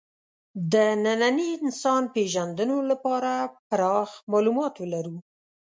[0.73, 0.73] د
[1.03, 3.31] ننني انسان پېژندلو لپاره
[3.69, 5.15] پراخ معلومات ولرو.